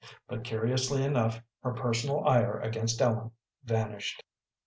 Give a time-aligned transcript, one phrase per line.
[0.27, 3.29] But, curiously enough, her personal ire against Ellen
[3.63, 4.23] vanished.